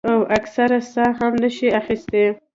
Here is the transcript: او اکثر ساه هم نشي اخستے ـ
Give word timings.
او 0.09 0.17
اکثر 0.37 0.69
ساه 0.93 1.09
هم 1.19 1.33
نشي 1.43 1.67
اخستے 1.79 2.23
ـ 2.31 2.33